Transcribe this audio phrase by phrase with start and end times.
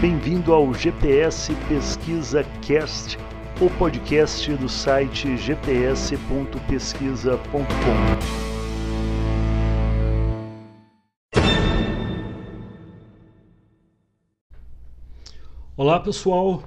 [0.00, 3.16] Bem-vindo ao GPS Pesquisa Cast,
[3.60, 6.14] o podcast do site gps.pesquisa.com.
[15.76, 16.62] Olá pessoal,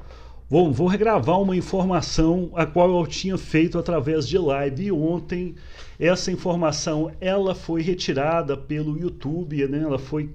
[0.49, 5.55] Bom, vou regravar uma informação a qual eu tinha feito através de live e ontem
[5.99, 9.79] essa informação ela foi retirada pelo YouTube, né?
[9.79, 10.31] Ela foi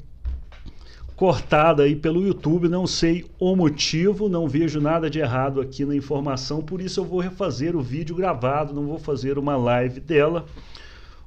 [1.23, 5.95] cortada aí pelo YouTube, não sei o motivo, não vejo nada de errado aqui na
[5.95, 10.47] informação, por isso eu vou refazer o vídeo gravado, não vou fazer uma live dela,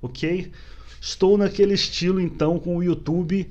[0.01, 0.51] ok?
[0.99, 3.49] Estou naquele estilo então com o YouTube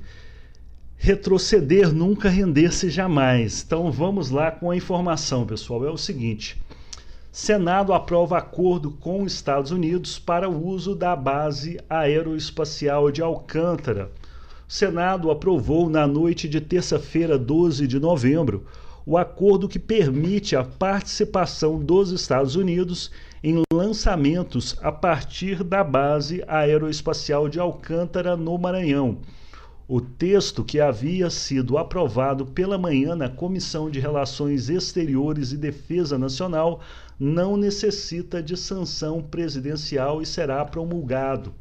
[0.95, 3.63] retroceder nunca, render-se jamais.
[3.65, 5.83] Então vamos lá com a informação, pessoal.
[5.83, 6.61] É o seguinte:
[7.31, 14.11] Senado aprova acordo com os Estados Unidos para o uso da base aeroespacial de Alcântara.
[14.67, 18.65] O Senado aprovou na noite de terça-feira, 12 de novembro,
[19.05, 23.11] o acordo que permite a participação dos Estados Unidos
[23.43, 29.19] em lançamentos a partir da base aeroespacial de Alcântara, no Maranhão
[29.87, 36.17] o texto que havia sido aprovado pela manhã na Comissão de Relações Exteriores e Defesa
[36.17, 36.81] Nacional
[37.19, 41.53] não necessita de sanção presidencial e será promulgado.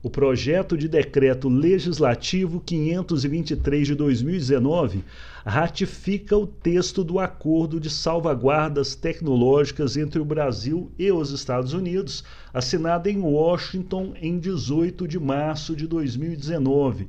[0.00, 5.04] O projeto de decreto legislativo 523 de 2019
[5.44, 12.22] ratifica o texto do Acordo de Salvaguardas Tecnológicas entre o Brasil e os Estados Unidos,
[12.54, 17.08] assinado em Washington em 18 de março de 2019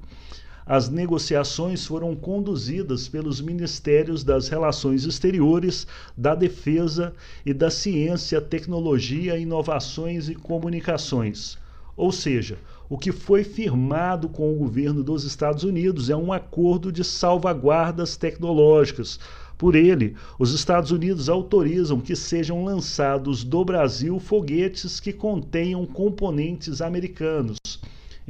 [0.66, 7.12] as negociações foram conduzidas pelos Ministérios das Relações Exteriores, da Defesa
[7.44, 11.58] e da Ciência, Tecnologia, Inovações e Comunicações.
[11.98, 12.60] Ou seja,
[12.90, 18.18] o que foi firmado com o governo dos Estados Unidos é um acordo de salvaguardas
[18.18, 19.20] tecnológicas.
[19.60, 26.82] Por ele, os Estados Unidos autorizam que sejam lançados do Brasil foguetes que contenham componentes
[26.82, 27.58] americanos.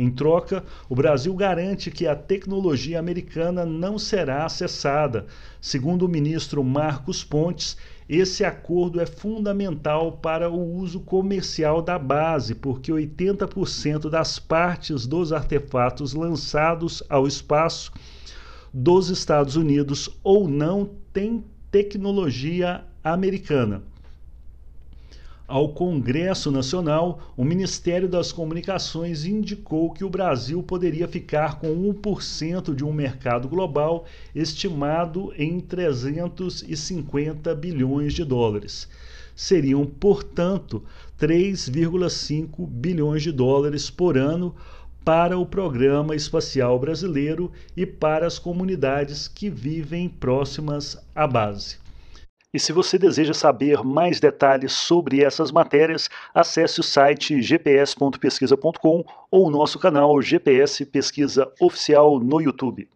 [0.01, 5.25] Em troca, o Brasil garante que a tecnologia americana não será acessada.
[5.59, 7.75] Segundo o ministro Marcos Pontes,
[8.07, 15.33] esse acordo é fundamental para o uso comercial da base, porque 80% das partes dos
[15.33, 17.91] artefatos lançados ao espaço
[18.73, 23.83] dos Estados Unidos ou não têm tecnologia americana
[25.49, 32.75] ao Congresso Nacional, o Ministério das Comunicações indicou que o Brasil poderia ficar com 1%
[32.75, 34.05] de um mercado global
[34.35, 38.87] estimado em 350 bilhões de dólares.
[39.35, 40.83] Seriam, portanto,
[41.19, 44.55] 3,5 bilhões de dólares por ano
[45.03, 51.88] para o Programa Espacial Brasileiro e para as comunidades que vivem próximas à base.
[52.51, 59.47] E se você deseja saber mais detalhes sobre essas matérias, acesse o site gps.pesquisa.com ou
[59.47, 62.89] o nosso canal GPS Pesquisa Oficial no YouTube.